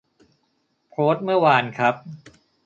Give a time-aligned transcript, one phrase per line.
[0.89, 1.95] โพสต์เมื่อวานครับ